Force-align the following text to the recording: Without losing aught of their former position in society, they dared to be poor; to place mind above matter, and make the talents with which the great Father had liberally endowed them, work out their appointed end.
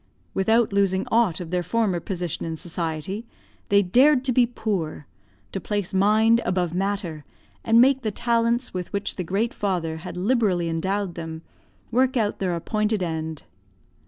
Without 0.33 0.73
losing 0.73 1.05
aught 1.11 1.39
of 1.39 1.51
their 1.51 1.61
former 1.61 1.99
position 1.99 2.43
in 2.43 2.57
society, 2.57 3.23
they 3.69 3.83
dared 3.83 4.25
to 4.25 4.31
be 4.31 4.47
poor; 4.47 5.05
to 5.51 5.61
place 5.61 5.93
mind 5.93 6.41
above 6.43 6.73
matter, 6.73 7.23
and 7.63 7.79
make 7.79 8.01
the 8.01 8.09
talents 8.09 8.73
with 8.73 8.91
which 8.93 9.15
the 9.15 9.23
great 9.23 9.53
Father 9.53 9.97
had 9.97 10.17
liberally 10.17 10.67
endowed 10.67 11.13
them, 11.13 11.43
work 11.91 12.17
out 12.17 12.39
their 12.39 12.55
appointed 12.55 13.03
end. 13.03 13.43